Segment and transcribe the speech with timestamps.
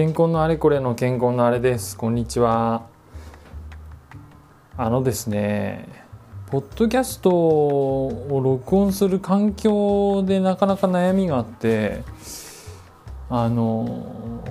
[0.00, 1.94] 健康のあれこれの健康のあれです。
[1.94, 2.86] こんにちは。
[4.78, 5.86] あのですね
[6.50, 12.02] ポッドキャストを録音する環境でなかなか悩みがあって
[13.28, 14.42] あの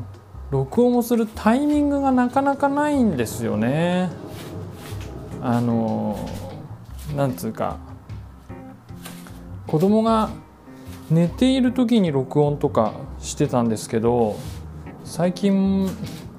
[0.52, 4.12] 録音をするタイミングがなかなかないんですよね。
[5.42, 6.30] あの
[7.16, 7.80] なんつうか
[9.66, 10.30] 子供が
[11.10, 14.36] 寝ている時に録音とかしてたんですけど
[15.10, 15.90] 最近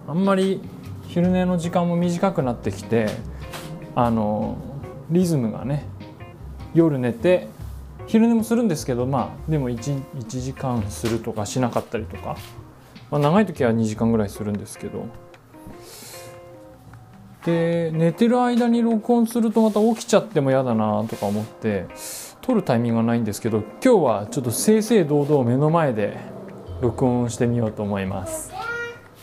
[0.06, 0.60] あんまり
[1.08, 3.08] 昼寝の時間も短くなってきて
[3.96, 4.58] あの
[5.10, 5.86] リズムがね
[6.72, 7.48] 夜寝て
[8.06, 12.36] 昼寝もするんですけどまあでも 1, 1時間するとかしなかったりとか、
[13.10, 15.04] まあ、長い時は2時間ぐらいするんですけど。
[17.44, 21.86] で寝てる間に録音するとまた起きちゃっても嫌だなとか思って
[22.42, 26.18] 撮るタイミングがないんですけど今日はちょっと正々堂々目の前で
[26.82, 28.59] 録音してみようと思います。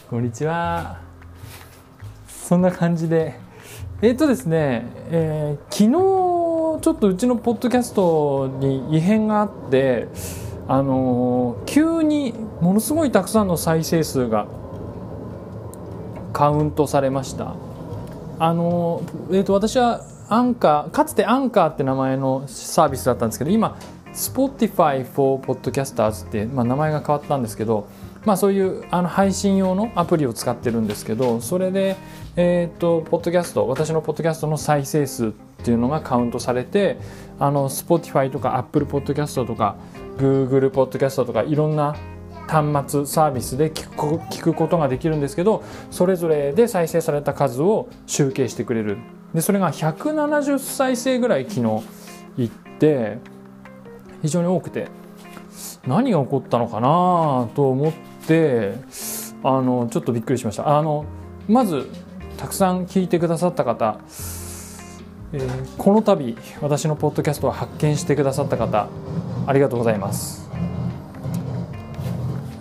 [0.09, 1.01] こんにちは。
[2.29, 3.37] そんな感じで。
[4.01, 5.89] えっ、とですね、えー、昨日
[6.81, 10.07] ちょっとうちのポッドキャストに異変があって
[10.65, 14.47] あのー、急にものすごいたくさんの再生数が
[16.31, 17.57] カウントされました。
[18.39, 23.77] あの、えーと私はアンカーかつてアンカーって名前のサービスだったんですけど今
[24.13, 27.89] Spotify for Podcasters って、まあ、名前が変わったんですけど、
[28.27, 31.95] まあ、そういうあの配信用のアプリを使ってるんですけどそれで、
[32.35, 35.31] えーと、ポッドキャスト私のポッドキャストの再生数っ
[35.63, 36.97] ていうのがカウントされて
[37.39, 39.77] あの Spotify とか Apple Podcast とか
[40.17, 41.95] Google Podcast とかいろんな
[42.49, 48.97] 端末サービスで聞く聞くことができるんですけどそれぞれで再生された数を集計してくれる。
[49.33, 53.19] でそれが170再生ぐらい昨日いって
[54.21, 54.89] 非常に多くて
[55.85, 58.16] 何が起こったのかなと思って
[59.43, 60.77] あのちょっとびっくりしました。
[60.77, 61.05] あの
[61.47, 61.87] まず
[62.37, 63.99] たくさん聞いてくださった方、
[65.33, 68.89] えー、この度私のポッドキャストを発見してくださった方
[69.45, 70.49] ありがとうございます。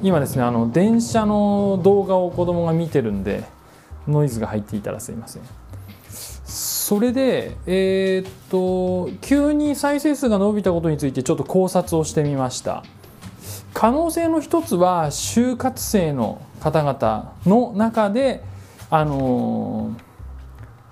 [0.03, 3.45] 今ですねあの電車の動画を子供が見てるんで
[4.07, 5.43] ノイズが入っていたらすいません。
[6.45, 12.85] それで、えー、っと急に再生数が伸びたことについてちょっと考察をしてみました。
[13.77, 18.43] 可能性の一つは就活生の方々の中で
[18.89, 19.95] あの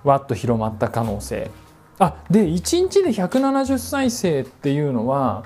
[0.05, 1.51] ー、わっと広まった可能性。
[1.99, 5.45] あで1日で170再生っていうのは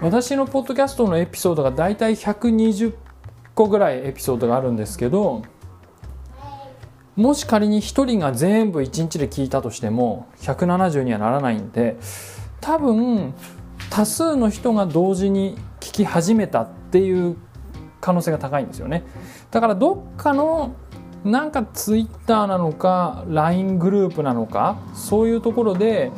[0.00, 2.94] 私のポッドキャストのエピソードがだいたい120
[3.54, 5.42] 個ぐらいエピソードがあるんですけど
[7.16, 11.98] もし仮に1人が全部1日で聞いたとしても170にはならないんで
[12.60, 13.34] 多分
[13.90, 17.36] 多数の人が同時に聞き始めたっっていう
[18.00, 19.04] 可能性が高いんですよね。
[19.50, 20.74] だからどっかの
[21.24, 26.12] なんかツイッターなのか LINE グループなのかそういうところで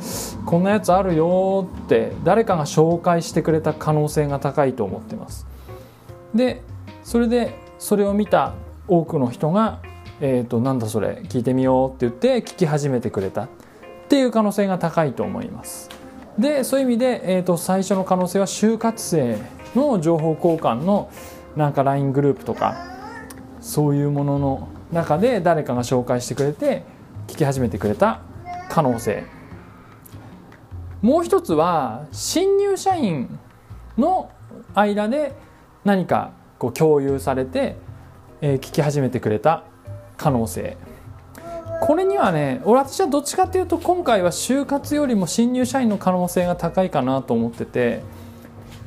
[0.45, 5.47] こんなやつあるよって誰かが紹介してくれた可能性が高いと思ってます。
[6.33, 6.61] で
[7.03, 8.53] それでそれを見た
[8.87, 9.79] 多くの人が
[10.23, 13.45] えーと、なんだそれ聞いてみようって言って聞き始めてくれた。
[13.45, 13.47] っ
[14.07, 15.89] ていう可能性が高いと思います。
[16.37, 19.37] でそういう意味で、えーと、最初の可能性は就活生
[19.75, 21.09] の情報交換の
[21.55, 22.75] なんか LINE グループとか
[23.59, 26.83] そういうものの中で誰かが紹介してくれて
[27.27, 28.21] 聞き始めてくれた
[28.69, 29.23] 可能性。
[31.01, 33.39] もう一つは新入社員
[33.97, 34.29] の
[34.75, 35.33] 間で
[35.83, 37.75] 何かこう共有されて、
[38.41, 39.63] えー、聞き始めてくれた
[40.17, 40.77] 可能性。
[41.81, 48.03] これにはね私はどっちかっていうと今回は就活よりも新入社員の可能性が高いかなと思ってて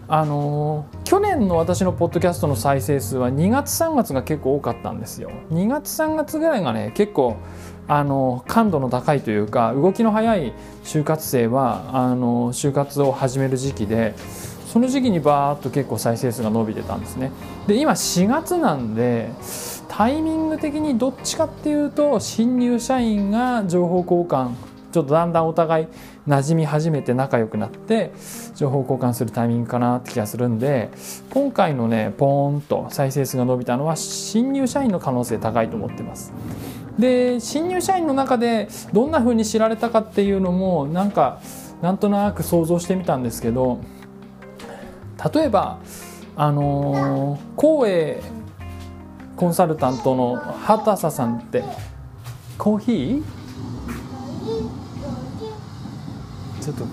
[0.06, 5.31] あの去年の私のポッドキャストの再生数は2月3月が結構多かったんですよ。
[5.50, 7.37] 2月3月ぐらいがね結構
[7.88, 10.53] あの感度の高いというか動きの速い
[10.84, 14.15] 就活生はあの就活を始める時期で
[14.66, 17.30] その時期にバーッと結構再生数が伸びてたんですね。
[17.66, 19.30] で今4月なんで
[19.89, 24.50] タイミング的にどっちかっていうと新入社員が情報交換
[24.92, 25.86] ちょっとだんだんお互い
[26.26, 28.12] 馴染み始めて仲良くなって
[28.54, 30.91] 情報交換するタイミングかなって気がするんで
[31.30, 36.32] 今回のねポーンと再生数が伸びたのは新入社員の可能性高いと思ってます。
[36.98, 41.41] で新入社員の中でどんな風に知られたかっていうのもなんか
[41.82, 43.80] なんとなく想像してみたんですけど
[45.34, 45.80] 例えば
[46.36, 48.22] あのー、光栄
[49.36, 51.65] コンサルタントの畑佐さんって
[52.56, 53.44] コーヒー？
[56.65, 56.87] ちょっと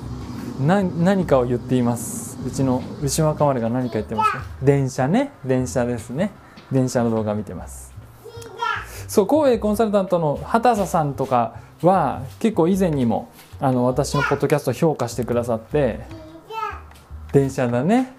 [0.62, 2.38] な何かを言っています。
[2.45, 5.31] うちの牛若丸が何か言ってますね電車ね。
[5.45, 6.31] 電車ですね。
[6.71, 7.94] 電車の動画見てます。
[9.07, 13.29] そう光栄コンサルタントの畑佐さんとかは結構以前にも
[13.59, 16.01] あの私のポッドキャスト評価してくださって
[17.31, 18.13] 電車だね。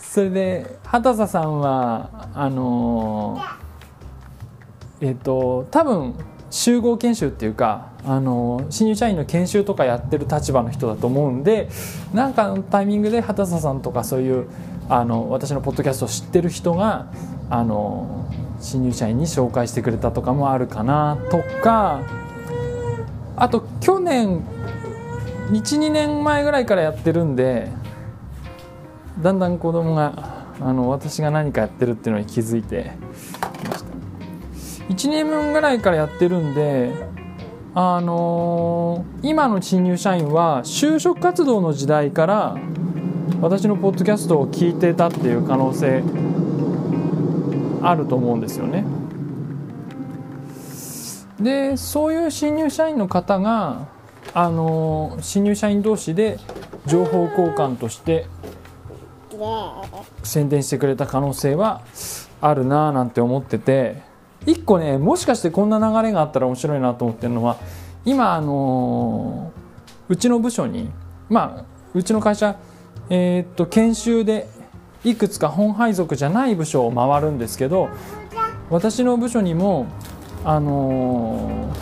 [0.00, 3.40] それで畑佐さんはあの
[5.00, 6.14] えっ、と多分
[6.56, 11.68] 集合研修っていうかあの新入社員の研修とかやってる立場の人だと思うんで
[12.14, 14.48] なんかのタイミングで畑佐さんとかそういう
[14.88, 17.12] あの私のポッドキャストを知ってる人が
[17.50, 18.26] あの
[18.58, 22.00] 新入社員に紹介してくれたとかもあるかなとか
[23.36, 24.42] あと去年
[25.50, 27.68] 12年前ぐらいからやってるんで
[29.20, 32.92] だんだん子供があの私が何かやってるっていうのに気づいて
[34.88, 36.92] 1年分ぐらいからやってるんで
[37.74, 42.56] あのー今の新入社員は就職活動の時代から
[43.40, 46.02] 私のポッドキャストを聞いてたっていう可能性
[47.82, 48.84] あると思うんですよね。
[51.40, 53.88] でそういう新入社員の方が
[54.32, 56.38] あの新入社員同士で
[56.86, 58.26] 情報交換として
[60.22, 61.82] 宣伝してくれた可能性は
[62.40, 64.02] あるなぁなんて思ってて
[64.46, 67.56] 一個ねもしかしてこんな流れがあったら面白いなと思ってるのは
[68.04, 69.52] 今あの
[70.08, 70.90] うちの部署に
[71.28, 72.56] まあうちの会社
[73.10, 74.48] えーっと研修で
[75.04, 77.90] いくつか本配属じゃない部署を回るんですけど
[78.70, 79.86] 私の部署にも
[80.44, 81.72] あの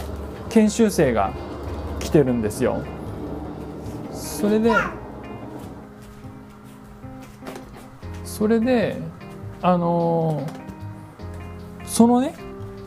[0.51, 1.33] 研修生が
[2.01, 2.83] 来てるんですよ。
[4.13, 4.71] それで
[8.25, 8.97] それで
[9.63, 10.47] あの
[11.87, 12.35] そのね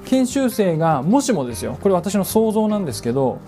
[0.07, 1.77] 研修生がもしもですよ。
[1.81, 3.41] これ私の想像なんですけど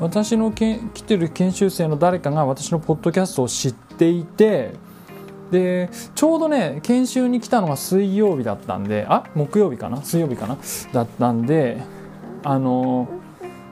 [0.00, 4.72] 私のけ来てる研修生の誰かが私のポッドキャストを知っていて
[5.52, 10.02] でちょうどね研修に来たのが水曜日だったんであ木曜日かな？
[10.02, 10.58] 水曜日かな？
[10.92, 11.80] だったんで
[12.42, 13.08] あの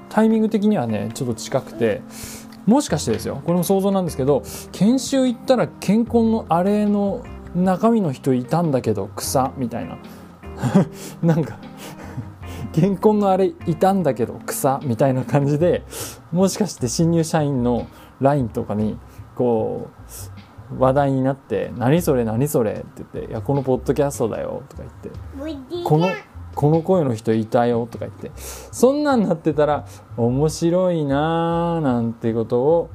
[0.09, 2.03] タイミング的にはねちょっと近くて
[2.67, 3.43] もしかしてですよ。
[3.45, 7.25] これも想像なんですけど研修行ったら健康のあれの
[7.57, 9.99] 中身の人いたんだけど草みたいな。
[11.23, 11.59] なんか
[12.73, 15.85] 健康のあれいたんだけど草みたいな感じで
[16.33, 17.87] もしかして新入社員の
[18.21, 18.99] LINE とかに
[19.35, 19.91] こ
[20.71, 26.09] う話題になって「何それ何それ」って言って「いやこのポッドキャストだよ」とか言って「この
[26.55, 29.87] この声の人いたよ」とか言ってそんなんなってたら
[30.17, 32.91] 面白いなーなんてことを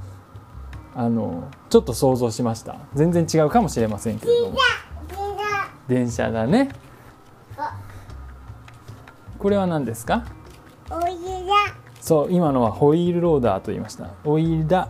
[0.96, 2.75] あのちょっと想像しました。
[2.94, 4.58] 全然違うかもしれませんけれども。
[5.88, 6.70] 電車だね
[9.44, 10.24] これは何ですか？
[12.00, 14.10] そう今のはホイールローダーと言いました。
[14.24, 14.88] ホイールだ。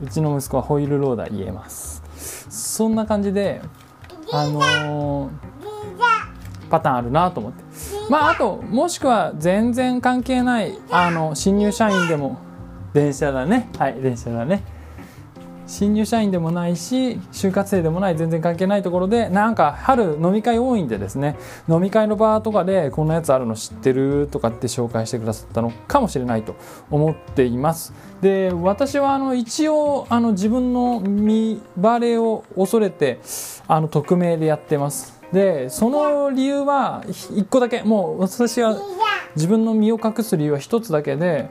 [0.00, 2.02] うちの息子はホイールローダー言えます。
[2.48, 3.60] そんな感じで
[4.32, 5.30] あのー
[6.70, 7.64] パターンあるなと思って。
[8.08, 12.38] まああともしくは全然関係ないあの新入社員でも。
[12.92, 13.68] 電車だね。
[13.78, 14.62] はい電車だね
[15.76, 21.36] 新入社員でもないし就活生でもない全然関係ないところでなんか春飲み会多いんでですね
[21.68, 26.56] 飲み会の場とかでこんなやつあるの知ってるとかって紹介してくださったのかもしれないと
[26.90, 27.92] 思っています。
[28.22, 33.20] で私はあの一応あの自分の見バレを恐れて
[33.68, 35.20] あの匿名でやってます。
[35.30, 37.82] でその理由は一個だけ。
[37.82, 38.78] もう私は
[39.34, 41.50] 自分の身を隠す理由は一つだけで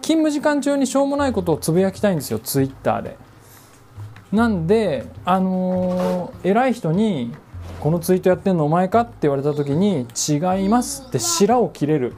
[0.00, 3.18] 勤務時間中にしょうもないことをつぶやきたいんですよツイッターで。
[4.36, 7.34] なんで、あのー偉い人に
[7.80, 12.14] 「このツイートやってんのお前か?」って言われた時に「違います」って白を切れる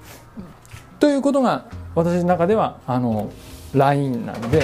[0.99, 3.31] ということが私の中ではあの
[3.73, 4.63] LINE なんで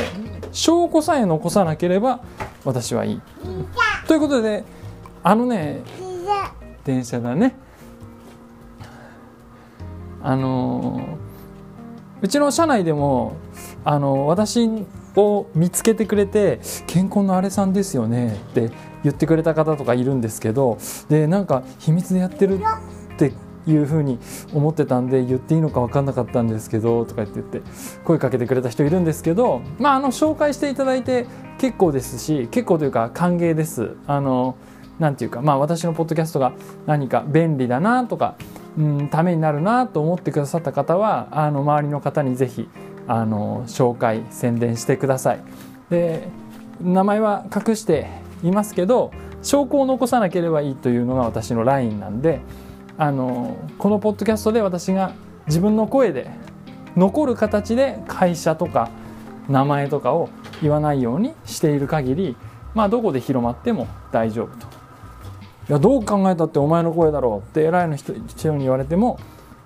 [0.50, 2.20] 証拠さえ残さなければ
[2.64, 3.20] 私はいい。
[4.08, 4.64] ということで
[5.22, 5.82] あのね
[6.84, 7.54] 電車だね
[10.22, 11.00] あの
[12.20, 13.36] うちの社内でも
[13.84, 14.68] あの私
[15.16, 18.70] を見つけてくれて「健康のあれさんですよね」って
[19.02, 20.78] 言ってくれた方とかいるんですけど
[21.08, 23.32] でなんか秘密でやってるって
[23.66, 24.18] いうふうに
[24.52, 27.70] 思ってたんで言っていいのか分かんなかったんですけどとか言って言って
[28.04, 31.26] 声かけてくれた人いるんですけどまああの紹介していただいて
[31.58, 33.96] 結構ですし結構というか歓迎です。
[34.06, 34.56] あの
[34.98, 36.52] なんていうかまあ私のポッドキャストが
[36.86, 38.36] 何か便利だなとか
[38.78, 42.68] うんためになるなと思ってくださった方はあの周りの方にぜひ
[43.06, 45.40] あの紹介宣伝してください。
[45.90, 46.28] で
[46.80, 48.08] 名前は隠して
[48.42, 52.40] いますけど証拠を残さなければいいというのが私の LINE なんで
[52.96, 55.12] あのこのポッドキャストで私が
[55.46, 56.30] 自分の声で
[56.96, 58.90] 残る形で会社とか
[59.48, 60.30] 名前とかを
[60.62, 62.36] 言わないようにしている限り
[62.74, 64.66] まあどこで広まっても大丈夫と。
[65.68, 69.18] いやどう考えたってお前の声だろうって偉いの人に言われても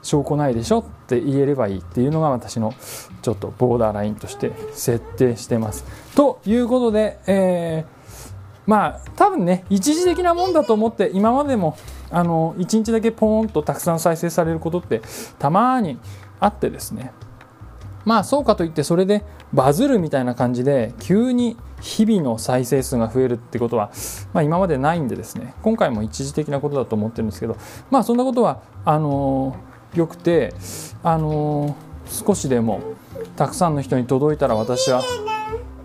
[0.08, 2.74] 証拠ないでしょって言えればいいっていうのが私の
[3.20, 5.84] ちょっとボーダーラインとして設定してます。
[6.14, 11.76] ということで、えー、まあ多分ね一時的なもんだと思って今までも
[12.10, 15.02] あの1日だけポーンとたくさん再生されることって
[15.38, 15.98] たまに
[16.40, 17.12] あってですね
[18.04, 23.90] まあそうかといってそれでバズるみたいな感じで急に日々の再生数が増えるってことは、
[24.32, 27.56] まあ、今までないんでですね今回も一時的なことだと思ってるんですけど
[27.90, 30.54] まあそんなことはあのー、よくて
[31.02, 32.80] あのー、少しでも
[33.36, 35.02] たくさんの人に届いたら私は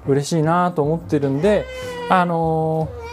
[0.08, 1.66] 嬉しいなと思ってるんで
[2.10, 3.04] あのー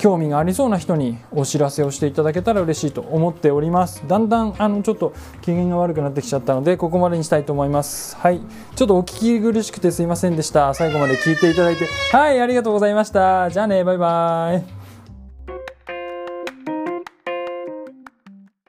[0.00, 4.02] 興味がありそうな人にお知らせをしていただけたら嬉しいと思っております。
[4.08, 8.16] だんだんあのちょっと機嫌が悪くなってきちゃったのでここまでにしたいと思います。
[8.16, 8.40] はい。
[8.74, 10.72] ちょっとお聞き苦しくてすいませんでした。
[10.72, 11.86] 最後まで聞いていただいて。
[12.12, 13.50] はいありがとうございました。
[13.50, 14.79] じゃあねバイバイ。